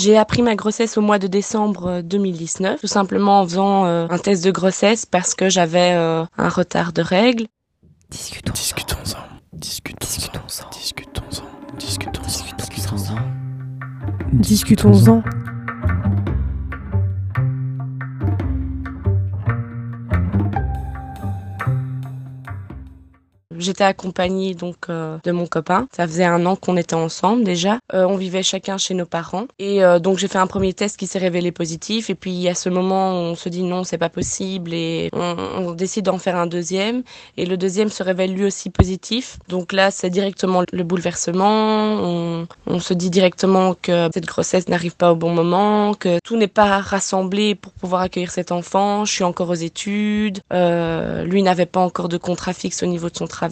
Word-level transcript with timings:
J'ai 0.00 0.16
appris 0.16 0.42
ma 0.42 0.54
grossesse 0.54 0.96
au 0.96 1.00
mois 1.00 1.18
de 1.18 1.26
décembre 1.26 2.02
2019, 2.02 2.80
tout 2.80 2.86
simplement 2.86 3.40
en 3.40 3.44
faisant 3.44 3.84
un 3.84 4.18
test 4.18 4.44
de 4.44 4.52
grossesse 4.52 5.04
parce 5.06 5.34
que 5.34 5.48
j'avais 5.48 5.90
un 5.90 6.48
retard 6.48 6.92
de 6.92 7.02
règles. 7.02 7.46
Discutons-en. 8.08 8.52
Discutons-en. 8.54 9.18
Discutons-en. 9.52 10.70
Discutons-en. 10.70 11.42
Discutons-en. 11.78 12.28
Discutons-en. 12.60 13.16
Discutons-en. 14.34 15.22
J'étais 23.58 23.84
accompagnée 23.84 24.54
donc 24.54 24.76
euh, 24.88 25.18
de 25.24 25.32
mon 25.32 25.46
copain. 25.46 25.88
Ça 25.94 26.06
faisait 26.06 26.24
un 26.24 26.46
an 26.46 26.54
qu'on 26.54 26.76
était 26.76 26.94
ensemble 26.94 27.44
déjà. 27.44 27.78
Euh, 27.92 28.04
on 28.04 28.16
vivait 28.16 28.42
chacun 28.42 28.78
chez 28.78 28.94
nos 28.94 29.06
parents 29.06 29.46
et 29.58 29.84
euh, 29.84 29.98
donc 29.98 30.18
j'ai 30.18 30.28
fait 30.28 30.38
un 30.38 30.46
premier 30.46 30.72
test 30.72 30.96
qui 30.96 31.06
s'est 31.06 31.18
révélé 31.18 31.50
positif 31.50 32.08
et 32.08 32.14
puis 32.14 32.48
à 32.48 32.54
ce 32.54 32.68
moment 32.68 33.12
on 33.12 33.34
se 33.34 33.48
dit 33.48 33.62
non 33.62 33.84
c'est 33.84 33.98
pas 33.98 34.08
possible 34.08 34.72
et 34.72 35.10
on, 35.12 35.36
on 35.56 35.72
décide 35.72 36.04
d'en 36.04 36.18
faire 36.18 36.36
un 36.36 36.46
deuxième 36.46 37.02
et 37.36 37.46
le 37.46 37.56
deuxième 37.56 37.88
se 37.88 38.02
révèle 38.02 38.32
lui 38.32 38.44
aussi 38.44 38.70
positif. 38.70 39.38
Donc 39.48 39.72
là 39.72 39.90
c'est 39.90 40.10
directement 40.10 40.62
le 40.72 40.84
bouleversement. 40.84 41.48
On, 41.48 42.46
on 42.66 42.80
se 42.80 42.94
dit 42.94 43.10
directement 43.10 43.74
que 43.74 44.08
cette 44.14 44.26
grossesse 44.26 44.68
n'arrive 44.68 44.96
pas 44.96 45.12
au 45.12 45.16
bon 45.16 45.32
moment, 45.32 45.94
que 45.94 46.18
tout 46.22 46.36
n'est 46.36 46.46
pas 46.46 46.78
rassemblé 46.78 47.54
pour 47.56 47.72
pouvoir 47.72 48.02
accueillir 48.02 48.30
cet 48.30 48.52
enfant. 48.52 49.04
Je 49.04 49.12
suis 49.12 49.24
encore 49.24 49.50
aux 49.50 49.54
études. 49.54 50.40
lui 50.52 51.42
n'avait 51.42 51.66
pas 51.66 51.80
encore 51.80 52.08
de 52.08 52.18
contrat 52.18 52.52
fixe 52.52 52.82
au 52.82 52.86
niveau 52.86 53.10
de 53.10 53.16
son 53.16 53.26
travail 53.26 53.47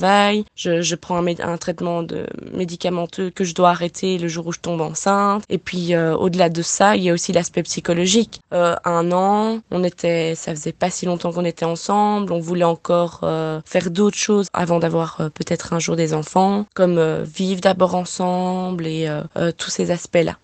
je, 0.55 0.95
prends 0.95 1.25
un, 1.27 1.57
traitement 1.57 2.03
de 2.03 2.27
médicamenteux 2.53 3.31
que 3.31 3.45
je 3.45 3.55
dois 3.55 3.71
arrêter 3.71 4.19
le 4.19 4.29
jour 4.29 4.47
où 4.47 4.53
je 4.53 4.61
tombe 4.61 4.81
enceinte. 4.81 5.45
Et 5.49 5.59
puis 5.59 5.95
euh, 5.95 6.17
au-delà 6.17 6.49
de 6.49 6.63
ça, 6.63 6.97
il 6.97 7.05
y 7.05 7.11
a 7.11 7.13
aussi 7.13 7.33
l'aspect 7.33 7.63
psychologique. 7.63 8.41
Euh, 8.53 8.75
un 8.85 9.13
an, 9.13 9.61
on 9.71 9.85
était, 9.85 10.35
ça 10.35 10.55
faisait 10.55 10.73
pas 10.73 10.91
si 10.91 11.07
longtemps 11.07 11.33
qu'on 11.33 11.45
était 11.45 11.65
ensemble. 11.65 12.33
On 12.33 12.41
voulait 12.41 12.65
encore 12.65 13.21
euh, 13.23 13.61
faire 13.65 13.91
d'autres 13.91 14.19
choses 14.19 14.49
avant 14.53 14.79
d'avoir 14.79 15.17
peut-être 15.35 15.73
un 15.73 15.79
jour 15.79 15.97
des 15.97 16.15
enfants, 16.15 16.67
comme 16.75 17.23
vivre 17.23 17.61
d'abord 17.61 17.95
ensemble 17.95 18.87
et 18.87 19.09
tous 19.57 19.71
ces 19.71 19.91
aspects-là. 19.91 20.37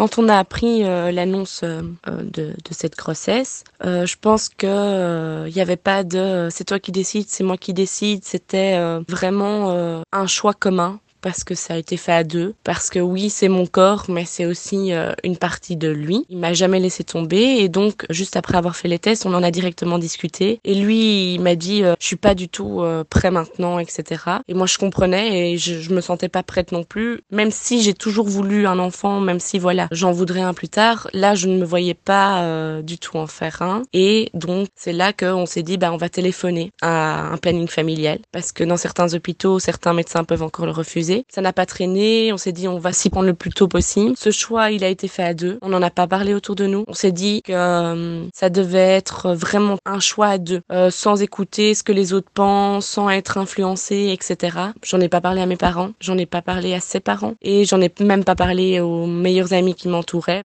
Quand 0.00 0.16
on 0.16 0.30
a 0.30 0.38
appris 0.38 0.82
euh, 0.82 1.12
l'annonce 1.12 1.60
euh, 1.62 1.82
de, 2.06 2.54
de, 2.54 2.70
cette 2.70 2.96
grossesse, 2.96 3.64
euh, 3.84 4.06
je 4.06 4.16
pense 4.18 4.48
que 4.48 5.46
il 5.46 5.54
n'y 5.54 5.60
avait 5.60 5.76
pas 5.76 6.04
de 6.04 6.48
c'est 6.50 6.64
toi 6.64 6.78
qui 6.78 6.90
décides, 6.90 7.26
c'est 7.28 7.44
moi 7.44 7.58
qui 7.58 7.74
décide. 7.74 8.24
C'était 8.24 8.80
vraiment 9.06 10.02
un 10.10 10.26
choix 10.26 10.54
commun 10.54 11.00
parce 11.20 11.44
que 11.44 11.54
ça 11.54 11.74
a 11.74 11.76
été 11.76 11.96
fait 11.96 12.12
à 12.12 12.24
deux, 12.24 12.54
parce 12.64 12.90
que 12.90 12.98
oui, 12.98 13.30
c'est 13.30 13.48
mon 13.48 13.66
corps, 13.66 14.06
mais 14.08 14.24
c'est 14.24 14.46
aussi 14.46 14.92
euh, 14.92 15.12
une 15.24 15.36
partie 15.36 15.76
de 15.76 15.88
lui. 15.88 16.24
Il 16.28 16.38
m'a 16.38 16.52
jamais 16.52 16.80
laissé 16.80 17.04
tomber 17.04 17.40
et 17.40 17.68
donc 17.68 18.06
juste 18.10 18.36
après 18.36 18.56
avoir 18.56 18.76
fait 18.76 18.88
les 18.88 18.98
tests, 18.98 19.26
on 19.26 19.34
en 19.34 19.42
a 19.42 19.50
directement 19.50 19.98
discuté 19.98 20.60
et 20.64 20.74
lui, 20.74 21.34
il 21.34 21.40
m'a 21.40 21.54
dit 21.54 21.82
euh, 21.84 21.94
je 22.00 22.06
suis 22.06 22.16
pas 22.16 22.34
du 22.34 22.48
tout 22.48 22.82
euh, 22.82 23.04
prêt 23.08 23.30
maintenant, 23.30 23.78
etc. 23.78 24.22
Et 24.48 24.54
moi, 24.54 24.66
je 24.66 24.78
comprenais 24.78 25.52
et 25.52 25.58
je, 25.58 25.80
je 25.80 25.90
me 25.92 26.00
sentais 26.00 26.28
pas 26.28 26.42
prête 26.42 26.72
non 26.72 26.84
plus, 26.84 27.20
même 27.30 27.50
si 27.50 27.82
j'ai 27.82 27.94
toujours 27.94 28.28
voulu 28.28 28.66
un 28.66 28.78
enfant, 28.78 29.20
même 29.20 29.40
si 29.40 29.58
voilà, 29.58 29.88
j'en 29.90 30.12
voudrais 30.12 30.42
un 30.42 30.54
plus 30.54 30.68
tard. 30.68 31.08
Là, 31.12 31.34
je 31.34 31.48
ne 31.48 31.58
me 31.58 31.64
voyais 31.64 31.94
pas 31.94 32.80
du 32.82 32.98
tout 32.98 33.16
en 33.16 33.26
faire 33.26 33.62
un 33.62 33.82
et 33.92 34.30
donc 34.34 34.68
c'est 34.74 34.92
là 34.92 35.12
qu'on 35.12 35.46
s'est 35.46 35.62
dit 35.62 35.76
bah 35.76 35.92
on 35.92 35.96
va 35.96 36.08
téléphoner 36.08 36.70
à 36.82 37.32
un 37.32 37.36
planning 37.36 37.68
familial 37.68 38.18
parce 38.32 38.52
que 38.52 38.64
dans 38.64 38.76
certains 38.76 39.14
hôpitaux, 39.14 39.58
certains 39.58 39.92
médecins 39.92 40.24
peuvent 40.24 40.42
encore 40.42 40.66
le 40.66 40.72
refuser 40.72 41.09
ça 41.28 41.40
n'a 41.40 41.52
pas 41.52 41.66
traîné. 41.66 42.32
On 42.32 42.36
s'est 42.36 42.52
dit 42.52 42.68
on 42.68 42.78
va 42.78 42.92
s'y 42.92 43.10
prendre 43.10 43.26
le 43.26 43.34
plus 43.34 43.50
tôt 43.50 43.68
possible. 43.68 44.14
Ce 44.16 44.30
choix, 44.30 44.70
il 44.70 44.84
a 44.84 44.88
été 44.88 45.08
fait 45.08 45.22
à 45.22 45.34
deux. 45.34 45.58
On 45.62 45.68
n'en 45.68 45.82
a 45.82 45.90
pas 45.90 46.06
parlé 46.06 46.34
autour 46.34 46.54
de 46.54 46.66
nous. 46.66 46.84
On 46.88 46.94
s'est 46.94 47.12
dit 47.12 47.42
que 47.42 47.52
euh, 47.52 48.26
ça 48.34 48.50
devait 48.50 48.78
être 48.78 49.32
vraiment 49.34 49.78
un 49.84 50.00
choix 50.00 50.28
à 50.28 50.38
deux, 50.38 50.60
euh, 50.72 50.90
sans 50.90 51.22
écouter 51.22 51.74
ce 51.74 51.82
que 51.82 51.92
les 51.92 52.12
autres 52.12 52.30
pensent, 52.32 52.86
sans 52.86 53.10
être 53.10 53.38
influencé, 53.38 54.10
etc. 54.12 54.56
J'en 54.84 55.00
ai 55.00 55.08
pas 55.08 55.20
parlé 55.20 55.40
à 55.40 55.46
mes 55.46 55.56
parents. 55.56 55.90
J'en 56.00 56.18
ai 56.18 56.26
pas 56.26 56.42
parlé 56.42 56.74
à 56.74 56.80
ses 56.80 57.00
parents. 57.00 57.34
Et 57.42 57.64
j'en 57.64 57.80
ai 57.80 57.92
même 58.00 58.24
pas 58.24 58.34
parlé 58.34 58.80
aux 58.80 59.06
meilleurs 59.06 59.52
amis 59.52 59.74
qui 59.74 59.88
m'entouraient. 59.88 60.42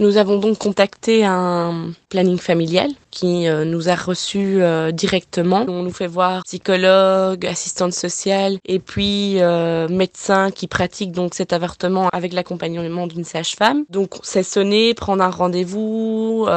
Nous 0.00 0.16
avons 0.16 0.38
donc 0.38 0.58
contacté 0.58 1.24
un 1.24 1.92
planning 2.08 2.38
familial 2.38 2.90
qui 3.14 3.46
euh, 3.46 3.64
nous 3.64 3.88
a 3.88 3.94
reçus 3.94 4.60
euh, 4.60 4.90
directement. 4.90 5.64
On 5.68 5.82
nous 5.84 5.92
fait 5.92 6.08
voir 6.08 6.42
psychologue, 6.42 7.46
assistante 7.46 7.92
sociale 7.92 8.58
et 8.66 8.80
puis 8.80 9.40
euh, 9.40 9.86
médecin 9.88 10.50
qui 10.50 10.66
pratique 10.66 11.12
donc 11.12 11.34
cet 11.34 11.52
avortement 11.52 12.08
avec 12.12 12.32
l'accompagnement 12.32 13.06
d'une 13.06 13.24
sage-femme. 13.24 13.84
Donc 13.88 14.16
c'est 14.22 14.42
sonner, 14.42 14.94
prendre 14.94 15.22
un 15.22 15.30
rendez-vous, 15.30 16.48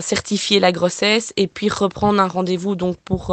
certifier 0.00 0.58
la 0.58 0.72
grossesse 0.72 1.32
et 1.36 1.46
puis 1.46 1.68
reprendre 1.68 2.20
un 2.20 2.26
rendez-vous 2.26 2.74
donc 2.74 2.96
pour 3.04 3.26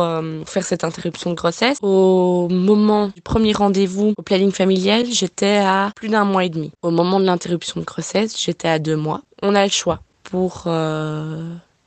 faire 0.45 0.63
cette 0.63 0.83
interruption 0.83 1.31
de 1.31 1.35
grossesse. 1.35 1.77
Au 1.81 2.47
moment 2.49 3.07
du 3.07 3.21
premier 3.21 3.53
rendez-vous 3.53 4.13
au 4.17 4.21
planning 4.21 4.51
familial, 4.51 5.05
j'étais 5.11 5.57
à 5.57 5.91
plus 5.95 6.09
d'un 6.09 6.25
mois 6.25 6.45
et 6.45 6.49
demi. 6.49 6.71
Au 6.83 6.91
moment 6.91 7.19
de 7.19 7.25
l'interruption 7.25 7.79
de 7.79 7.85
grossesse, 7.85 8.39
j'étais 8.39 8.67
à 8.67 8.77
deux 8.77 8.97
mois. 8.97 9.21
On 9.41 9.55
a 9.55 9.63
le 9.63 9.71
choix 9.71 9.99
pour 10.23 10.67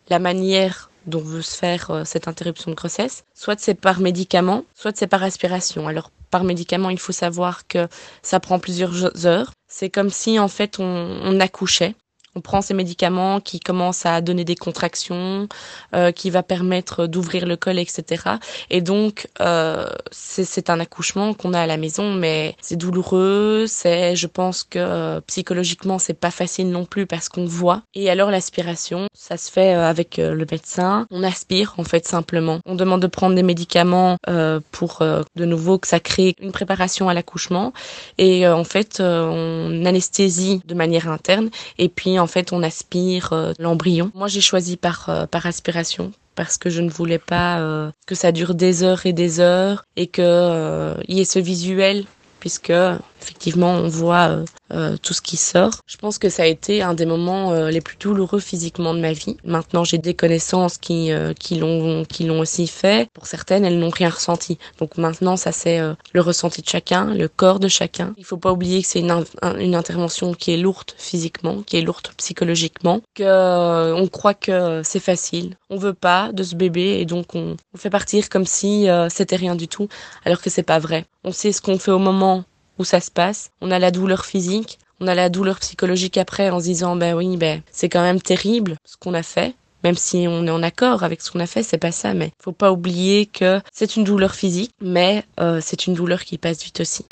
la 0.08 0.18
manière 0.18 0.90
dont 1.06 1.20
veut 1.20 1.42
se 1.42 1.56
faire 1.56 1.90
euh, 1.90 2.04
cette 2.04 2.28
interruption 2.28 2.70
de 2.70 2.76
grossesse. 2.76 3.24
Soit 3.34 3.60
c'est 3.60 3.74
par 3.74 4.00
médicament, 4.00 4.64
soit 4.74 4.96
c'est 4.96 5.06
par 5.06 5.22
aspiration. 5.22 5.86
Alors 5.86 6.10
par 6.30 6.44
médicament, 6.44 6.90
il 6.90 6.98
faut 6.98 7.12
savoir 7.12 7.66
que 7.66 7.88
ça 8.22 8.40
prend 8.40 8.58
plusieurs 8.58 9.26
heures. 9.26 9.52
C'est 9.68 9.90
comme 9.90 10.10
si 10.10 10.38
en 10.38 10.48
fait 10.48 10.78
on, 10.78 10.84
on 10.84 11.40
accouchait 11.40 11.94
on 12.36 12.40
prend 12.40 12.60
ces 12.60 12.74
médicaments 12.74 13.40
qui 13.40 13.58
commencent 13.60 14.06
à 14.06 14.20
donner 14.20 14.44
des 14.44 14.54
contractions, 14.54 15.48
euh, 15.94 16.12
qui 16.12 16.30
va 16.30 16.42
permettre 16.42 17.06
d'ouvrir 17.06 17.46
le 17.46 17.56
col, 17.56 17.78
etc. 17.78 18.22
Et 18.70 18.82
donc, 18.82 19.28
euh, 19.40 19.86
c'est 20.12 20.70
un 20.70 20.78
accouchement 20.78 21.34
qu'on 21.34 21.54
a 21.54 21.60
à 21.60 21.66
la 21.66 21.78
maison, 21.78 22.12
mais 22.12 22.54
c'est 22.60 22.76
douloureux. 22.76 23.64
C'est, 23.66 24.14
je 24.16 24.26
pense 24.26 24.62
que 24.62 24.78
euh, 24.78 25.20
psychologiquement, 25.26 25.98
c'est 25.98 26.14
pas 26.14 26.30
facile 26.30 26.70
non 26.70 26.84
plus 26.84 27.06
parce 27.06 27.28
qu'on 27.28 27.46
voit. 27.46 27.82
Et 27.94 28.10
alors, 28.10 28.30
l'aspiration, 28.30 29.08
ça 29.14 29.36
se 29.36 29.50
fait 29.50 29.74
euh, 29.74 29.88
avec 29.88 30.18
euh, 30.18 30.34
le 30.34 30.46
médecin. 30.50 31.06
On 31.10 31.22
aspire, 31.22 31.74
en 31.78 31.84
fait, 31.84 32.06
simplement. 32.06 32.60
On 32.66 32.74
demande 32.74 33.00
de 33.00 33.06
prendre 33.06 33.34
des 33.34 33.42
médicaments 33.42 34.16
euh, 34.28 34.60
pour, 34.72 34.98
de 35.00 35.44
nouveau, 35.44 35.78
que 35.78 35.88
ça 35.88 36.00
crée 36.00 36.34
une 36.40 36.52
préparation 36.52 37.08
à 37.08 37.14
l'accouchement. 37.14 37.72
Et 38.18 38.46
en 38.46 38.64
fait, 38.64 39.00
on 39.00 39.84
anesthésie 39.84 40.60
de 40.66 40.74
manière 40.74 41.08
interne. 41.08 41.50
Et 41.78 41.88
puis, 41.88 42.18
fait, 42.26 42.52
on 42.52 42.62
aspire 42.62 43.32
euh, 43.32 43.52
l'embryon. 43.58 44.10
Moi, 44.14 44.28
j'ai 44.28 44.40
choisi 44.40 44.76
par, 44.76 45.08
euh, 45.08 45.26
par 45.26 45.46
aspiration 45.46 46.12
parce 46.34 46.58
que 46.58 46.68
je 46.68 46.82
ne 46.82 46.90
voulais 46.90 47.18
pas 47.18 47.60
euh, 47.60 47.90
que 48.06 48.14
ça 48.14 48.30
dure 48.30 48.54
des 48.54 48.82
heures 48.82 49.06
et 49.06 49.12
des 49.12 49.40
heures 49.40 49.84
et 49.96 50.06
que 50.06 50.94
y 51.08 51.20
ait 51.20 51.24
ce 51.24 51.38
visuel 51.38 52.04
puisque 52.40 52.72
effectivement 53.20 53.72
on 53.72 53.88
voit 53.88 54.28
euh, 54.28 54.44
euh, 54.72 54.96
tout 55.00 55.14
ce 55.14 55.22
qui 55.22 55.36
sort. 55.36 55.72
Je 55.86 55.96
pense 55.96 56.18
que 56.18 56.28
ça 56.28 56.42
a 56.42 56.46
été 56.46 56.82
un 56.82 56.94
des 56.94 57.06
moments 57.06 57.52
euh, 57.52 57.70
les 57.70 57.80
plus 57.80 57.96
douloureux 57.98 58.40
physiquement 58.40 58.94
de 58.94 59.00
ma 59.00 59.12
vie. 59.12 59.36
Maintenant 59.44 59.84
j'ai 59.84 59.98
des 59.98 60.14
connaissances 60.14 60.78
qui 60.78 61.12
euh, 61.12 61.32
qui 61.34 61.56
l'ont 61.56 62.04
qui 62.04 62.24
l'ont 62.24 62.40
aussi 62.40 62.66
fait. 62.66 63.08
Pour 63.12 63.26
certaines 63.26 63.64
elles 63.64 63.78
n'ont 63.78 63.90
rien 63.90 64.10
ressenti. 64.10 64.58
Donc 64.78 64.96
maintenant 64.98 65.36
ça 65.36 65.52
c'est 65.52 65.78
euh, 65.78 65.94
le 66.12 66.20
ressenti 66.20 66.62
de 66.62 66.68
chacun, 66.68 67.14
le 67.14 67.28
corps 67.28 67.60
de 67.60 67.68
chacun. 67.68 68.14
Il 68.16 68.24
faut 68.24 68.36
pas 68.36 68.52
oublier 68.52 68.82
que 68.82 68.88
c'est 68.88 69.00
une, 69.00 69.24
une 69.58 69.74
intervention 69.74 70.34
qui 70.34 70.52
est 70.52 70.56
lourde 70.56 70.92
physiquement, 70.96 71.62
qui 71.62 71.76
est 71.76 71.82
lourde 71.82 72.08
psychologiquement, 72.16 73.00
que 73.14 73.22
euh, 73.22 73.94
on 73.94 74.08
croit 74.08 74.34
que 74.34 74.82
c'est 74.84 75.00
facile. 75.00 75.56
On 75.70 75.76
veut 75.76 75.94
pas 75.94 76.32
de 76.32 76.42
ce 76.42 76.54
bébé 76.54 76.98
et 77.00 77.04
donc 77.04 77.34
on, 77.34 77.56
on 77.74 77.78
fait 77.78 77.90
partir 77.90 78.28
comme 78.28 78.46
si 78.46 78.88
c'était 79.08 79.36
rien 79.36 79.54
du 79.54 79.68
tout, 79.68 79.88
alors 80.24 80.40
que 80.40 80.50
c'est 80.50 80.62
pas 80.62 80.78
vrai. 80.78 81.04
On 81.24 81.32
sait 81.32 81.52
ce 81.52 81.60
qu'on 81.60 81.78
fait 81.78 81.90
au 81.90 81.98
moment 81.98 82.44
où 82.78 82.84
ça 82.84 83.00
se 83.00 83.10
passe. 83.10 83.50
On 83.60 83.70
a 83.70 83.78
la 83.78 83.90
douleur 83.90 84.24
physique, 84.24 84.78
on 85.00 85.06
a 85.06 85.14
la 85.14 85.28
douleur 85.28 85.58
psychologique 85.60 86.16
après 86.16 86.50
en 86.50 86.58
se 86.58 86.64
disant 86.64 86.96
ben 86.96 87.14
oui 87.14 87.36
ben 87.36 87.62
c'est 87.70 87.88
quand 87.88 88.02
même 88.02 88.20
terrible 88.20 88.76
ce 88.84 88.96
qu'on 88.96 89.14
a 89.14 89.22
fait. 89.22 89.54
Même 89.84 89.96
si 89.96 90.26
on 90.28 90.46
est 90.46 90.50
en 90.50 90.62
accord 90.62 91.04
avec 91.04 91.20
ce 91.22 91.30
qu'on 91.30 91.38
a 91.38 91.46
fait, 91.46 91.62
c'est 91.62 91.78
pas 91.78 91.92
ça. 91.92 92.12
Mais 92.14 92.32
faut 92.42 92.52
pas 92.52 92.72
oublier 92.72 93.26
que 93.26 93.60
c'est 93.72 93.96
une 93.96 94.04
douleur 94.04 94.34
physique, 94.34 94.72
mais 94.80 95.22
euh, 95.38 95.60
c'est 95.62 95.86
une 95.86 95.94
douleur 95.94 96.24
qui 96.24 96.38
passe 96.38 96.64
vite 96.64 96.80
aussi. 96.80 97.04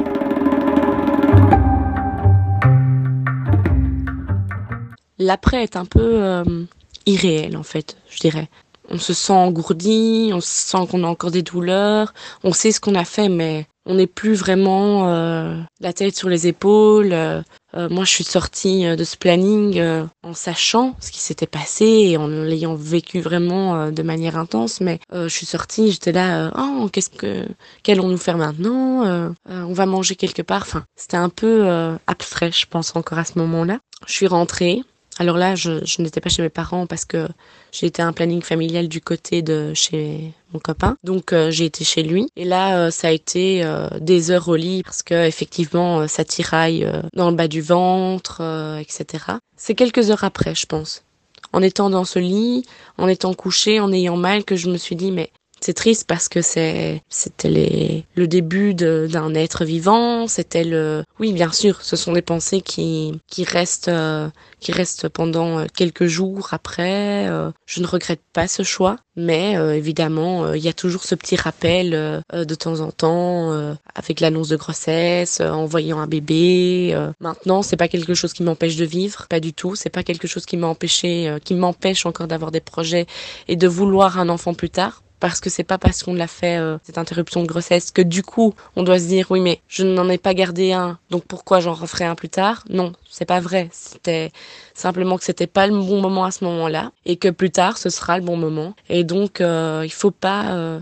L'après 5.19 5.63
est 5.63 5.77
un 5.77 5.85
peu 5.85 6.01
euh, 6.23 6.65
irréel 7.07 7.57
en 7.57 7.63
fait, 7.63 7.97
je 8.11 8.19
dirais. 8.19 8.49
On 8.91 8.99
se 8.99 9.15
sent 9.15 9.33
engourdi, 9.33 10.31
on 10.35 10.41
sent 10.41 10.87
qu'on 10.91 11.05
a 11.05 11.07
encore 11.07 11.31
des 11.31 11.43
douleurs, 11.43 12.13
on 12.43 12.53
sait 12.53 12.73
ce 12.73 12.81
qu'on 12.81 12.95
a 12.95 13.05
fait, 13.05 13.29
mais 13.29 13.67
on 13.87 13.95
n'est 13.95 14.07
plus 14.07 14.35
vraiment 14.35 15.09
euh, 15.09 15.61
la 15.81 15.93
tête 15.93 16.17
sur 16.17 16.29
les 16.29 16.47
épaules, 16.47 17.13
euh, 17.13 17.43
Euh, 17.77 17.89
moi, 17.89 18.05
je 18.05 18.11
suis 18.11 18.25
sortie 18.25 18.87
euh, 18.87 18.97
de 18.97 19.05
ce 19.05 19.17
planning 19.17 19.79
euh, 19.79 20.05
en 20.23 20.35
sachant 20.35 20.97
ce 21.01 21.11
qui 21.11 21.21
s'était 21.21 21.47
passé 21.47 21.85
et 21.85 22.17
en 22.17 22.29
l'ayant 22.29 22.75
vécu 22.75 23.21
vraiment 23.21 23.91
de 23.91 24.03
manière 24.03 24.39
intense. 24.39 24.81
Mais 24.81 24.99
je 25.13 25.29
suis 25.29 25.47
sortie, 25.47 25.91
j'étais 25.91 26.13
là, 26.13 26.53
oh, 26.57 26.89
qu'est-ce 26.93 27.11
que, 27.11 27.47
qu'allons-nous 27.83 28.17
faire 28.17 28.39
maintenant 28.39 29.35
On 29.47 29.73
va 29.73 29.87
manger 29.87 30.17
quelque 30.17 30.43
part. 30.43 30.63
Enfin, 30.63 30.85
c'était 30.97 31.17
un 31.17 31.29
peu 31.29 31.69
abstrait, 32.07 32.53
je 32.53 32.67
pense 32.67 32.95
encore 32.97 33.19
à 33.19 33.25
ce 33.25 33.39
moment-là. 33.39 33.79
Je 34.07 34.13
suis 34.13 34.27
rentrée. 34.27 34.83
Alors 35.19 35.37
là, 35.37 35.55
je, 35.55 35.85
je 35.85 36.03
n'étais 36.03 36.21
pas 36.21 36.29
chez 36.29 36.43
mes 36.43 36.49
parents 36.49 36.87
parce 36.87 37.05
que 37.05 37.29
j'ai 37.71 37.87
été 37.87 38.03
un 38.03 38.13
planning 38.13 38.43
familial 38.43 38.89
du 38.89 39.01
côté 39.01 39.43
de 39.43 39.73
chez 39.75 40.33
mon 40.53 40.59
copain. 40.59 40.97
Donc 41.05 41.33
euh, 41.33 41.51
j'ai 41.51 41.67
été 41.67 41.85
chez 41.85 42.03
lui 42.03 42.29
et 42.37 42.45
là 42.45 42.79
euh, 42.79 42.91
ça 42.91 43.09
a 43.09 43.11
été 43.11 43.63
euh, 43.65 43.89
des 44.01 44.31
heures 44.31 44.49
au 44.49 44.57
lit 44.57 44.83
parce 44.83 45.03
que 45.03 45.27
effectivement 45.27 46.09
ça 46.09 46.25
tiraille 46.25 46.89
dans 47.15 47.31
le 47.31 47.37
bas 47.37 47.49
du 47.49 47.61
ventre, 47.61 48.43
etc. 48.81 49.25
C'est 49.57 49.75
quelques 49.75 50.11
heures 50.11 50.25
après, 50.25 50.55
je 50.55 50.67
pense. 50.67 51.05
En 51.53 51.63
étant 51.63 51.91
dans 51.91 52.05
ce 52.05 52.19
lit, 52.19 52.65
en 52.99 53.07
étant 53.07 53.35
couché, 53.35 53.79
en 53.79 53.93
ayant 53.93 54.17
mal, 54.17 54.45
que 54.45 54.57
je 54.57 54.69
me 54.69 54.77
suis 54.77 54.97
dit 54.97 55.13
mais 55.13 55.31
c'est 55.65 55.73
triste 55.73 56.05
parce 56.07 56.29
que 56.29 56.43
c'est 56.43 57.03
c'était 57.09 58.05
le 58.15 58.27
début 58.29 58.75
d'un 58.75 59.35
être 59.35 59.65
vivant. 59.65 60.29
C'était 60.29 60.63
le 60.63 61.05
oui 61.19 61.33
bien 61.33 61.53
sûr, 61.53 61.81
ce 61.81 61.97
sont 61.97 62.13
des 62.13 62.21
pensées 62.21 62.61
qui 62.61 63.19
qui 63.29 63.45
restent 63.45 63.89
euh, 63.89 64.29
qui 64.61 64.73
restent 64.73 65.09
pendant 65.09 65.61
euh, 65.61 65.67
quelques 65.75 66.05
jours 66.05 66.49
après. 66.53 67.29
Euh, 67.29 67.51
je 67.65 67.81
ne 67.81 67.87
regrette 67.87 68.21
pas 68.35 68.47
ce 68.47 68.63
choix, 68.63 68.97
mais 69.17 69.55
évidemment 69.55 70.53
il 70.53 70.63
y 70.63 70.69
a 70.69 70.75
toujours 70.75 71.05
ce 71.05 71.15
petit 71.15 71.37
rappel 71.37 71.93
de 72.33 72.55
temps 72.55 72.81
en 72.81 72.91
temps 72.91 73.53
avec 73.95 74.21
l'annonce 74.21 74.49
de 74.49 74.57
grossesse, 74.57 75.41
en 75.41 75.65
voyant 75.65 75.99
un 75.99 76.07
bébé. 76.07 76.95
Maintenant 77.21 77.63
c'est 77.63 77.79
pas 77.79 77.89
quelque 77.89 78.13
chose 78.13 78.35
qui 78.35 78.43
m'empêche 78.43 78.77
de 78.77 78.85
vivre, 78.85 79.27
pas 79.29 79.41
du 79.41 79.55
tout. 79.55 79.77
C'est 79.77 79.89
pas 79.89 80.03
quelque 80.03 80.29
chose 80.29 80.45
qui 80.45 80.59
m'a 80.59 80.67
empêché, 80.67 81.39
qui 81.43 81.55
m'empêche 81.55 82.05
encore 82.05 82.29
d'avoir 82.29 82.51
des 82.51 82.61
projets 82.61 83.07
et 83.49 83.57
de 83.57 83.67
vouloir 83.69 84.19
un 84.19 84.29
enfant 84.29 84.53
plus 84.53 84.71
tard 84.71 85.04
parce 85.25 85.41
que 85.41 85.49
c'est 85.49 85.65
pas 85.65 85.79
parce 85.79 86.03
qu'on 86.03 86.13
l'a 86.13 86.27
fait 86.27 86.59
euh, 86.59 86.77
cette 86.83 86.99
interruption 86.99 87.43
de 87.43 87.47
grossesse 87.47 87.91
que 87.91 88.03
du 88.03 88.23
coup 88.23 88.53
on 88.77 88.83
doit 88.83 88.99
se 88.99 89.07
dire 89.07 89.31
oui 89.31 89.41
mais 89.41 89.63
je 89.69 89.83
n'en 89.83 90.07
ai 90.11 90.19
pas 90.19 90.35
gardé 90.35 90.73
un 90.73 90.99
donc 91.09 91.25
pourquoi 91.25 91.61
j'en 91.61 91.73
referai 91.73 92.05
un 92.05 92.15
plus 92.15 92.29
tard? 92.29 92.63
Non 92.69 92.93
c'est 93.09 93.25
pas 93.25 93.41
vrai 93.41 93.71
c'était 93.73 94.33
simplement 94.75 95.17
que 95.17 95.25
c'était 95.25 95.47
pas 95.47 95.67
le 95.67 95.73
bon 95.73 96.03
moment 96.03 96.27
à 96.27 96.31
ce 96.31 96.45
moment-là 96.45 96.93
et 97.07 97.17
que 97.17 97.29
plus 97.29 97.51
tard 97.51 97.79
ce 97.79 97.89
sera 97.89 98.19
le 98.19 98.23
bon 98.23 98.37
moment 98.37 98.75
et 98.91 99.03
donc 99.03 99.41
euh, 99.41 99.81
il 99.87 99.93
faut 99.93 100.11
pas 100.11 100.49
euh, 100.57 100.81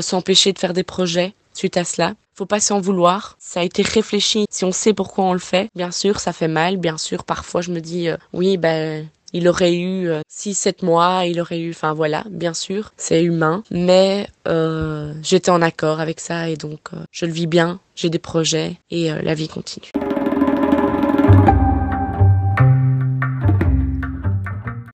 s'empêcher 0.00 0.52
de 0.52 0.58
faire 0.58 0.72
des 0.72 0.82
projets 0.82 1.34
suite 1.54 1.76
à 1.76 1.84
cela 1.84 2.14
faut 2.34 2.46
pas 2.46 2.60
s'en 2.60 2.80
vouloir. 2.80 3.36
Ça 3.40 3.60
a 3.60 3.64
été 3.64 3.82
réfléchi. 3.82 4.46
Si 4.48 4.64
on 4.64 4.70
sait 4.70 4.94
pourquoi 4.94 5.24
on 5.24 5.32
le 5.32 5.40
fait, 5.40 5.70
bien 5.74 5.90
sûr, 5.90 6.20
ça 6.20 6.32
fait 6.32 6.46
mal. 6.46 6.76
Bien 6.76 6.96
sûr, 6.96 7.24
parfois, 7.24 7.62
je 7.62 7.72
me 7.72 7.80
dis, 7.80 8.10
oui, 8.32 8.56
ben, 8.56 9.08
il 9.32 9.48
aurait 9.48 9.74
eu 9.74 10.08
6-7 10.30 10.68
euh, 10.82 10.86
mois, 10.86 11.24
il 11.26 11.40
aurait 11.40 11.60
eu, 11.60 11.70
enfin 11.70 11.92
voilà, 11.92 12.24
bien 12.30 12.54
sûr, 12.54 12.92
c'est 12.96 13.22
humain, 13.22 13.62
mais 13.70 14.28
euh, 14.46 15.12
j'étais 15.22 15.50
en 15.50 15.62
accord 15.62 16.00
avec 16.00 16.20
ça 16.20 16.48
et 16.48 16.56
donc 16.56 16.80
euh, 16.92 16.98
je 17.10 17.26
le 17.26 17.32
vis 17.32 17.46
bien, 17.46 17.80
j'ai 17.94 18.10
des 18.10 18.18
projets 18.18 18.76
et 18.90 19.10
la 19.10 19.34
vie 19.34 19.48
continue. 19.48 19.90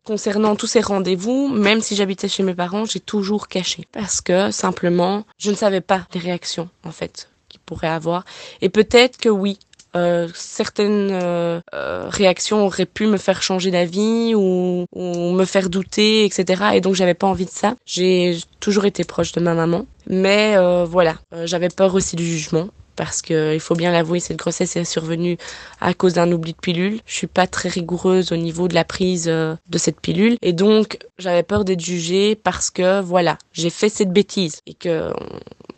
Concernant 0.04 0.54
tous 0.54 0.66
ces 0.66 0.80
rendez-vous, 0.80 1.48
même 1.48 1.80
si 1.80 1.96
j'habitais 1.96 2.28
chez 2.28 2.42
mes 2.42 2.54
parents, 2.54 2.84
j'ai 2.84 3.00
toujours 3.00 3.48
caché 3.48 3.86
parce 3.90 4.20
que 4.20 4.50
simplement, 4.50 5.24
je 5.38 5.50
ne 5.50 5.56
savais 5.56 5.80
pas 5.80 6.06
les 6.12 6.20
réactions 6.20 6.68
en 6.84 6.90
fait 6.90 7.30
qu'ils 7.48 7.60
pourraient 7.60 7.88
avoir. 7.88 8.24
Et 8.60 8.68
peut-être 8.68 9.16
que 9.16 9.30
oui, 9.30 9.58
euh, 9.96 10.28
certaines 10.34 11.10
euh, 11.12 11.60
euh, 11.72 12.06
réactions 12.08 12.66
auraient 12.66 12.86
pu 12.86 13.06
me 13.06 13.16
faire 13.16 13.42
changer 13.42 13.70
d'avis 13.70 14.34
ou, 14.34 14.86
ou, 14.92 15.32
me 15.32 15.44
faire 15.44 15.70
douter, 15.70 16.24
etc. 16.24 16.64
Et 16.74 16.80
donc 16.80 16.94
j'avais 16.94 17.14
pas 17.14 17.26
envie 17.26 17.44
de 17.44 17.50
ça. 17.50 17.76
J'ai 17.86 18.38
toujours 18.60 18.86
été 18.86 19.04
proche 19.04 19.32
de 19.32 19.40
ma 19.40 19.54
maman, 19.54 19.86
mais 20.08 20.56
voilà, 20.86 21.16
j'avais 21.44 21.68
peur 21.68 21.94
aussi 21.94 22.16
du 22.16 22.26
jugement 22.26 22.68
parce 22.96 23.22
que 23.22 23.54
il 23.54 23.60
faut 23.60 23.74
bien 23.74 23.90
l'avouer, 23.90 24.20
cette 24.20 24.36
grossesse 24.36 24.76
est 24.76 24.84
survenue 24.84 25.36
à 25.80 25.94
cause 25.94 26.14
d'un 26.14 26.30
oubli 26.30 26.52
de 26.52 26.58
pilule. 26.58 27.00
Je 27.06 27.14
suis 27.14 27.26
pas 27.26 27.46
très 27.46 27.68
rigoureuse 27.68 28.30
au 28.32 28.36
niveau 28.36 28.68
de 28.68 28.74
la 28.74 28.84
prise 28.84 29.26
de 29.26 29.78
cette 29.78 30.00
pilule 30.00 30.36
et 30.42 30.52
donc 30.52 30.98
j'avais 31.18 31.42
peur 31.42 31.64
d'être 31.64 31.80
jugée 31.80 32.36
parce 32.36 32.70
que 32.70 33.00
voilà, 33.00 33.38
j'ai 33.52 33.70
fait 33.70 33.88
cette 33.88 34.12
bêtise 34.12 34.60
et 34.66 34.74
que 34.74 35.12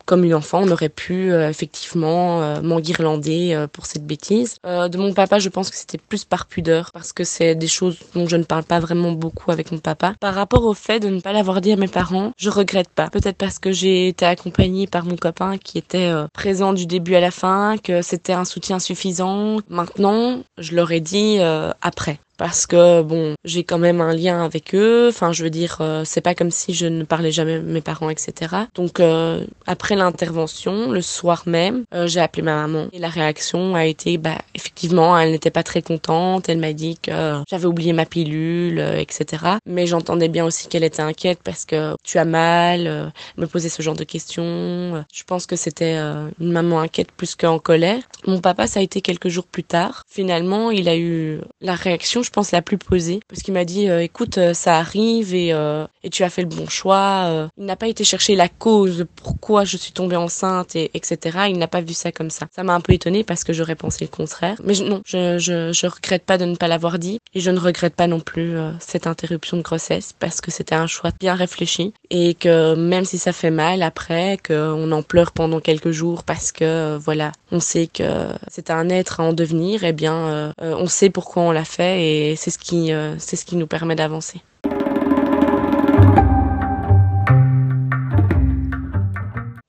comme 0.07 0.23
une 0.23 0.33
enfant, 0.33 0.61
on 0.63 0.71
aurait 0.71 0.89
pu 0.89 1.31
euh, 1.31 1.49
effectivement 1.49 2.41
euh, 2.41 2.61
m'enguirlander 2.61 3.53
euh, 3.53 3.67
pour 3.67 3.85
cette 3.85 4.07
bêtise. 4.07 4.55
de 4.63 4.97
mon 4.97 5.13
papa, 5.13 5.37
je 5.37 5.49
pense 5.49 5.69
que 5.69 5.75
c'était 5.75 5.97
plus 5.97 6.23
par 6.23 6.47
pudeur, 6.47 6.91
parce 6.93 7.11
que 7.11 7.25
c'est 7.25 7.55
des 7.55 7.67
choses 7.67 7.99
dont 8.15 8.27
je 8.27 8.37
ne 8.37 8.43
parle 8.43 8.63
pas 8.63 8.79
vraiment 8.79 9.11
beaucoup 9.11 9.51
avec 9.51 9.71
mon 9.71 9.79
papa. 9.79 10.13
Par 10.21 10.33
rapport 10.33 10.63
au 10.63 10.73
fait 10.73 10.99
de 11.01 11.09
ne 11.09 11.19
pas 11.19 11.33
l'avoir 11.33 11.59
dit 11.59 11.73
à 11.73 11.75
mes 11.75 11.89
parents, 11.89 12.31
je 12.37 12.49
regrette 12.49 12.89
pas. 12.89 13.09
Peut-être 13.09 13.37
parce 13.37 13.59
que 13.59 13.73
j'ai 13.73 14.07
été 14.07 14.25
accompagnée 14.25 14.87
par 14.87 15.03
mon 15.03 15.17
copain 15.17 15.57
qui 15.57 15.77
était 15.77 16.11
présent 16.31 16.71
du 16.71 16.85
début 16.85 17.15
à 17.15 17.19
la 17.19 17.31
fin, 17.31 17.75
que 17.77 18.01
c'était 18.01 18.33
un 18.33 18.45
soutien 18.45 18.79
suffisant. 18.79 19.57
Maintenant, 19.69 20.41
je 20.57 20.73
l'aurais 20.73 21.01
dit 21.01 21.39
après 21.81 22.19
parce 22.37 22.67
que 22.67 23.01
bon, 23.01 23.35
j'ai 23.43 23.63
quand 23.63 23.79
même 23.79 23.99
un 24.01 24.13
lien 24.13 24.43
avec 24.45 24.73
eux. 24.75 25.07
Enfin, 25.09 25.31
je 25.31 25.43
veux 25.43 25.49
dire, 25.49 25.77
euh, 25.81 26.03
c'est 26.05 26.21
pas 26.21 26.35
comme 26.35 26.51
si 26.51 26.73
je 26.73 26.85
ne 26.85 27.03
parlais 27.03 27.31
jamais 27.31 27.59
mes 27.59 27.81
parents, 27.81 28.09
etc. 28.09 28.55
Donc 28.75 28.99
euh, 28.99 29.45
après 29.65 29.95
l'intervention, 29.95 30.91
le 30.91 31.01
soir 31.01 31.43
même, 31.47 31.83
euh, 31.93 32.07
j'ai 32.07 32.19
appelé 32.19 32.43
ma 32.43 32.55
maman 32.55 32.87
et 32.93 32.99
la 32.99 33.09
réaction 33.09 33.75
a 33.75 33.85
été, 33.85 34.17
bah 34.17 34.37
effectivement, 34.53 35.17
elle 35.17 35.31
n'était 35.31 35.51
pas 35.51 35.63
très 35.63 35.81
contente. 35.81 36.47
Elle 36.47 36.59
m'a 36.59 36.73
dit 36.73 36.97
que 37.01 37.41
j'avais 37.49 37.65
oublié 37.65 37.93
ma 37.93 38.05
pilule, 38.05 38.79
etc. 38.79 39.57
Mais 39.65 39.87
j'entendais 39.87 40.29
bien 40.29 40.45
aussi 40.45 40.67
qu'elle 40.67 40.83
était 40.83 41.01
inquiète 41.01 41.39
parce 41.43 41.65
que 41.65 41.95
tu 42.03 42.19
as 42.19 42.25
mal, 42.25 42.85
elle 42.85 43.11
me 43.37 43.47
posait 43.47 43.69
ce 43.69 43.81
genre 43.81 43.95
de 43.95 44.03
questions. 44.03 45.03
Je 45.11 45.23
pense 45.23 45.47
que 45.47 45.55
c'était 45.55 45.95
une 45.97 46.51
maman 46.51 46.79
inquiète 46.79 47.11
plus 47.11 47.35
qu'en 47.35 47.59
colère. 47.59 48.03
Mon 48.25 48.39
papa, 48.39 48.67
ça 48.67 48.79
a 48.79 48.83
été 48.83 49.01
quelques 49.01 49.29
jours 49.29 49.45
plus 49.45 49.63
tard. 49.63 50.03
Finalement, 50.07 50.69
il 50.69 50.87
a 50.87 50.97
eu 50.97 51.39
la 51.61 51.75
réaction 51.75 52.21
je 52.27 52.31
pense, 52.31 52.51
la 52.51 52.61
plus 52.61 52.77
posée. 52.77 53.21
Parce 53.29 53.41
qu'il 53.41 53.53
m'a 53.53 53.63
dit, 53.63 53.89
euh, 53.89 54.03
écoute, 54.03 54.37
euh, 54.37 54.53
ça 54.53 54.77
arrive 54.77 55.33
et, 55.33 55.53
euh, 55.53 55.87
et 56.03 56.09
tu 56.09 56.23
as 56.23 56.29
fait 56.29 56.41
le 56.41 56.49
bon 56.49 56.67
choix. 56.67 57.47
il 57.57 57.65
n'a 57.65 57.77
pas 57.77 57.87
été 57.87 58.03
chercher 58.03 58.35
la 58.35 58.49
cause, 58.49 59.05
pourquoi 59.15 59.63
je 59.63 59.77
suis 59.77 59.93
tombée 59.93 60.17
enceinte, 60.17 60.75
et, 60.75 60.91
etc. 60.93 61.47
Il 61.49 61.57
n'a 61.57 61.67
pas 61.67 61.79
vu 61.79 61.93
ça 61.93 62.11
comme 62.11 62.29
ça. 62.29 62.47
Ça 62.53 62.63
m'a 62.63 62.75
un 62.75 62.81
peu 62.81 62.93
étonnée 62.93 63.23
parce 63.23 63.45
que 63.45 63.53
j'aurais 63.53 63.75
pensé 63.75 64.03
le 64.03 64.09
contraire. 64.09 64.57
Mais 64.63 64.73
non, 64.73 65.01
je, 65.05 65.37
je, 65.39 65.71
je 65.71 65.87
regrette 65.87 66.23
pas 66.23 66.37
de 66.37 66.43
ne 66.43 66.55
pas 66.55 66.67
l'avoir 66.67 66.99
dit. 66.99 67.19
Et 67.33 67.39
je 67.39 67.49
ne 67.49 67.59
regrette 67.59 67.95
pas 67.95 68.07
non 68.07 68.19
plus 68.19 68.57
cette 68.79 69.07
interruption 69.07 69.55
de 69.55 69.61
grossesse 69.61 70.13
parce 70.19 70.41
que 70.41 70.51
c'était 70.51 70.75
un 70.75 70.87
choix 70.87 71.11
bien 71.17 71.35
réfléchi. 71.35 71.93
Et 72.09 72.33
que 72.33 72.75
même 72.75 73.05
si 73.05 73.17
ça 73.17 73.31
fait 73.31 73.51
mal 73.51 73.83
après, 73.83 74.37
qu'on 74.45 74.91
en 74.91 75.01
pleure 75.01 75.31
pendant 75.31 75.61
quelques 75.61 75.91
jours 75.91 76.23
parce 76.23 76.51
que, 76.51 76.97
voilà, 76.97 77.31
on 77.51 77.61
sait 77.61 77.87
que 77.87 78.27
c'est 78.49 78.69
un 78.69 78.89
être 78.89 79.21
à 79.21 79.23
en 79.23 79.33
devenir, 79.33 79.85
eh 79.85 79.93
bien, 79.93 80.53
on 80.59 80.87
sait 80.87 81.09
pourquoi 81.09 81.43
on 81.43 81.51
l'a 81.51 81.65
fait 81.65 82.16
et 82.17 82.35
c'est 82.35 82.51
ce 82.51 82.57
qui, 82.57 82.91
euh, 82.91 83.15
c'est 83.19 83.35
ce 83.35 83.45
qui 83.45 83.55
nous 83.55 83.67
permet 83.67 83.95
d'avancer. 83.95 84.41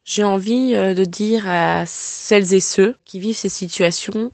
J'ai 0.04 0.24
envie 0.24 0.74
euh, 0.74 0.94
de 0.94 1.04
dire 1.04 1.48
à 1.48 1.84
celles 1.86 2.54
et 2.54 2.60
ceux 2.60 2.96
qui 3.04 3.20
vivent 3.20 3.36
ces 3.36 3.48
situations 3.48 4.32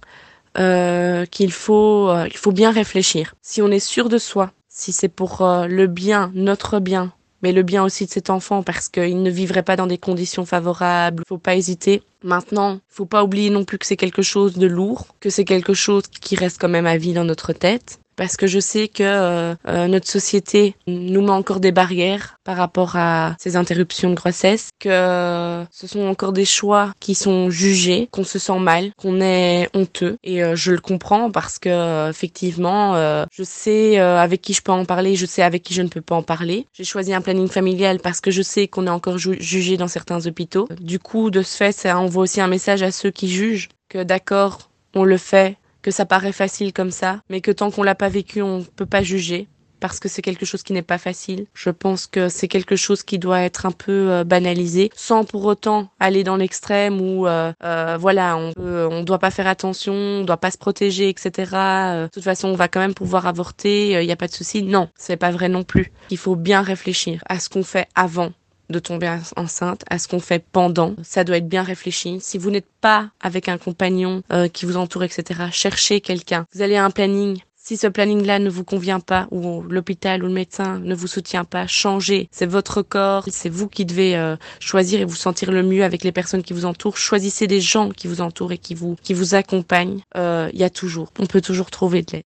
euh, 0.57 1.27
qu'il 1.27 1.53
faut, 1.53 2.15
il 2.27 2.37
faut 2.37 2.53
bien 2.53 2.71
réfléchir. 2.71 3.35
Si 3.43 3.61
on 3.61 3.69
est 3.69 3.81
sûr 3.81 4.09
de 4.09 4.19
soi, 4.19 4.53
si 4.69 4.93
c'est 4.93 5.09
pour 5.09 5.39
le 5.43 5.87
bien, 5.87 6.31
notre 6.35 6.79
bien, 6.79 7.13
mais 7.43 7.53
le 7.53 7.63
bien 7.63 7.85
aussi 7.85 8.07
de 8.07 8.11
cet 8.11 8.31
enfant 8.31 8.63
parce 8.63 8.89
qu'il 8.89 9.23
ne 9.23 9.31
vivrait 9.31 9.63
pas 9.63 9.77
dans 9.77 9.87
des 9.87 9.99
conditions 9.99 10.47
favorables. 10.47 11.25
Faut 11.29 11.39
pas 11.39 11.57
hésiter. 11.57 12.03
Maintenant, 12.23 12.81
faut 12.89 13.05
pas 13.05 13.23
oublier 13.23 13.51
non 13.51 13.65
plus 13.65 13.77
que 13.77 13.85
c'est 13.85 13.99
quelque 13.99 14.23
chose 14.23 14.55
de 14.55 14.67
lourd, 14.67 15.09
que 15.21 15.29
c'est 15.29 15.45
quelque 15.45 15.75
chose 15.75 16.05
qui 16.07 16.37
reste 16.37 16.59
quand 16.59 16.71
même 16.71 16.87
à 16.87 16.97
vie 16.97 17.13
dans 17.13 17.25
notre 17.25 17.53
tête 17.53 18.01
parce 18.17 18.37
que 18.37 18.47
je 18.47 18.59
sais 18.59 18.89
que 18.89 19.03
euh, 19.03 19.55
euh, 19.69 19.87
notre 19.87 20.09
société 20.09 20.77
nous 20.87 21.23
met 21.23 21.31
encore 21.31 21.61
des 21.61 21.73
barrières 21.73 22.39
par 22.45 22.57
rapport 22.57 22.97
à 22.97 23.35
ces 23.39 23.57
interruptions 23.57 24.11
de 24.11 24.15
grossesse, 24.15 24.71
que 24.79 25.65
ce 25.71 25.87
sont 25.87 26.07
encore 26.07 26.33
des 26.33 26.45
choix 26.45 26.93
qui 27.01 27.15
sont 27.15 27.51
jugés, 27.51 28.09
qu'on 28.11 28.25
se 28.25 28.39
sent 28.39 28.59
mal, 28.59 28.93
qu'on 28.97 29.21
est 29.21 29.69
honteux 29.75 30.17
et 30.23 30.43
euh, 30.43 30.57
je 30.57 30.73
le 30.73 30.81
comprends 30.81 31.31
parce 31.31 31.59
que 31.59 32.11
effectivement, 32.11 32.95
je 33.33 33.43
sais 33.43 33.99
avec 33.99 34.43
qui 34.43 34.53
je 34.53 34.63
peux 34.63 34.73
en 34.73 34.85
parler, 34.85 35.17
je 35.17 35.27
sais 35.27 35.43
avec 35.43 35.63
qui 35.63 35.75
je 35.75 35.83
ne 35.83 35.89
peux 35.89 36.01
pas 36.01 36.15
en 36.15 36.23
parler. 36.23 36.67
J'ai 36.73 36.85
choisi 36.85 37.15
un 37.15 37.21
planning 37.21 37.49
familial 37.49 38.01
parce 38.01 38.21
que 38.21 38.31
je 38.31 38.43
sais 38.43 38.69
qu'on 38.69 38.87
est 38.87 38.91
encore 38.91 39.19
jugé 39.19 39.77
dans 39.77 39.89
certains 39.89 40.27
hôpitaux. 40.27 40.69
Du 40.81 40.99
coup, 40.99 41.31
de 41.31 41.43
ce 41.43 41.57
fait, 41.57 41.73
ça 41.73 41.99
envoie 41.99 42.25
aussi 42.25 42.41
un 42.41 42.49
message 42.49 42.83
à 42.83 42.91
ceux 42.91 43.11
qui 43.11 43.29
jugent 43.29 43.69
que 43.89 44.03
d'accord, 44.03 44.71
on 44.95 45.05
le 45.05 45.19
fait 45.19 45.57
que 45.85 45.91
ça 45.91 46.07
paraît 46.07 46.33
facile 46.33 46.73
comme 46.73 46.91
ça, 46.91 47.21
mais 47.29 47.43
que 47.43 47.51
tant 47.51 47.71
qu'on 47.71 47.83
l'a 47.83 47.95
pas 47.95 48.09
vécu, 48.09 48.41
on 48.41 48.65
peut 48.65 48.87
pas 48.87 49.03
juger 49.03 49.47
parce 49.81 50.01
que 50.01 50.09
c'est 50.09 50.23
quelque 50.23 50.47
chose 50.47 50.63
qui 50.63 50.73
n'est 50.73 50.81
pas 50.81 50.97
facile. 50.97 51.45
Je 51.53 51.69
pense 51.69 52.07
que 52.07 52.31
c'est 52.31 52.49
quelque 52.49 52.75
chose 52.75 53.03
qui 53.03 53.19
doit 53.19 53.43
être 53.43 53.67
un 53.67 53.71
peu 53.71 54.11
euh, 54.11 54.25
banalisé, 54.25 54.91
sans 54.97 55.25
pour 55.25 55.45
autant 55.45 55.91
aller 56.01 56.25
dans 56.25 56.37
l'extrême 56.37 57.03
où 57.03 57.27
euh, 57.27 57.53
euh, 57.63 57.99
voilà, 58.01 58.39
on 58.39 58.53
on 58.57 59.03
doit 59.03 59.19
pas 59.19 59.31
faire 59.31 59.47
attention, 59.47 59.93
on 59.93 60.25
doit 60.25 60.39
pas 60.39 60.51
se 60.51 60.57
protéger, 60.57 61.11
etc. 61.11 61.31
de 61.35 62.09
toute 62.11 62.25
façon, 62.25 62.49
on 62.49 62.55
va 62.55 62.69
quand 62.69 62.81
même 62.81 62.95
pouvoir 62.95 63.27
avorter, 63.27 63.91
il 64.01 64.07
n'y 64.07 64.13
a 64.13 64.17
pas 64.17 64.29
de 64.29 64.33
souci. 64.33 64.63
Non, 64.63 64.89
c'est 64.97 65.19
pas 65.19 65.31
vrai 65.31 65.51
non 65.51 65.65
plus. 65.65 65.93
Il 66.09 66.17
faut 66.17 66.35
bien 66.37 66.63
réfléchir 66.63 67.23
à 67.29 67.39
ce 67.39 67.51
qu'on 67.51 67.63
fait 67.63 67.87
avant 67.95 68.33
de 68.71 68.79
tomber 68.79 69.19
enceinte, 69.37 69.85
à 69.91 69.99
ce 69.99 70.09
qu'on 70.09 70.21
fait 70.21 70.45
pendant. 70.53 70.95
Ça 71.03 71.25
doit 71.25 71.37
être 71.37 71.49
bien 71.49 71.63
réfléchi. 71.63 72.19
Si 72.21 72.39
vous 72.39 72.51
n'êtes 72.51 72.69
pas 72.81 73.11
avec 73.21 73.49
un 73.49 73.59
compagnon 73.59 74.23
qui 74.53 74.67
vous 74.67 74.77
entoure, 74.77 75.05
etc., 75.05 75.45
cherchez 75.53 76.01
quelqu'un. 76.01 76.47
Vous 76.55 76.63
allez 76.63 76.77
à 76.77 76.85
un 76.85 76.91
planning, 76.91 77.39
si 77.65 77.79
ce 77.79 77.87
planning-là 77.87 78.41
ne 78.41 78.51
vous 78.51 78.63
convient 78.63 79.01
pas, 79.01 79.27
ou 79.31 79.63
l'hôpital 79.63 80.23
ou 80.23 80.27
le 80.27 80.35
médecin 80.35 80.79
ne 80.81 80.95
vous 80.95 81.07
soutient 81.07 81.45
pas, 81.45 81.67
changez. 81.67 82.29
C'est 82.31 82.45
votre 82.45 82.83
corps, 82.83 83.25
c'est 83.31 83.49
vous 83.49 83.69
qui 83.69 83.87
devez 83.87 84.17
euh, 84.17 84.37
choisir 84.61 85.01
et 85.01 85.07
vous 85.07 85.17
sentir 85.17 85.51
le 85.51 85.63
mieux 85.63 85.83
avec 85.83 86.05
les 86.05 86.13
personnes 86.13 86.43
qui 86.43 86.53
vous 86.53 86.67
entourent. 86.67 86.99
Choisissez 86.99 87.47
des 87.47 87.63
gens 87.63 87.89
qui 87.89 88.07
vous 88.07 88.21
entourent 88.21 88.53
et 88.53 88.59
qui 88.59 88.75
vous, 88.75 88.97
qui 89.03 89.15
vous 89.15 89.35
accompagnent. 89.35 90.03
Euh, 90.15 90.51
il 90.53 90.61
y 90.61 90.65
a 90.65 90.69
toujours, 90.69 91.11
on 91.19 91.25
peut 91.25 91.41
toujours 91.41 91.71
trouver 91.71 92.03
de 92.03 92.13
l'aide. 92.13 92.25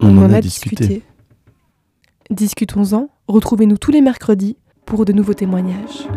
On, 0.00 0.18
en 0.18 0.32
a, 0.32 0.40
discuté. 0.40 1.04
Discutons-en. 2.30 3.08
Retrouvez-nous 3.28 3.78
tous 3.78 3.92
les 3.92 4.00
mercredis 4.00 4.56
pour 4.84 5.04
de 5.04 5.12
nouveaux 5.12 5.34
témoignages. 5.34 6.08